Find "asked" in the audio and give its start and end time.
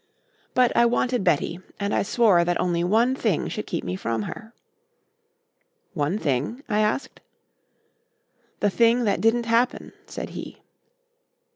6.79-7.19